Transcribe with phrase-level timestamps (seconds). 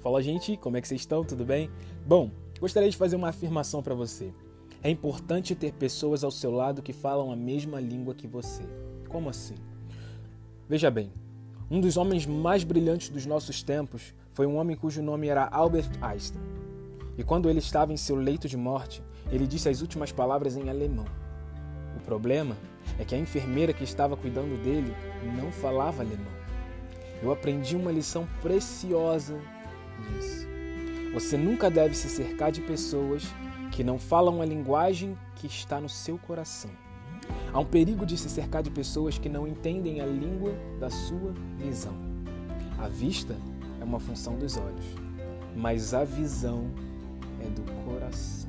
[0.00, 1.22] Fala, gente, como é que vocês estão?
[1.22, 1.70] Tudo bem?
[2.06, 4.32] Bom, gostaria de fazer uma afirmação para você.
[4.82, 8.62] É importante ter pessoas ao seu lado que falam a mesma língua que você.
[9.10, 9.56] Como assim?
[10.66, 11.12] Veja bem,
[11.70, 15.90] um dos homens mais brilhantes dos nossos tempos foi um homem cujo nome era Albert
[16.00, 16.40] Einstein.
[17.18, 20.70] E quando ele estava em seu leito de morte, ele disse as últimas palavras em
[20.70, 21.04] alemão.
[21.94, 22.56] O problema
[22.98, 24.94] é que a enfermeira que estava cuidando dele
[25.36, 26.40] não falava alemão.
[27.22, 29.38] Eu aprendi uma lição preciosa
[30.00, 30.46] disso.
[31.12, 33.24] Você nunca deve se cercar de pessoas
[33.72, 36.70] que não falam a linguagem que está no seu coração.
[37.52, 41.34] Há um perigo de se cercar de pessoas que não entendem a língua da sua
[41.58, 41.94] visão.
[42.78, 43.36] A vista
[43.80, 44.84] é uma função dos olhos,
[45.56, 46.70] mas a visão
[47.40, 48.39] é do coração.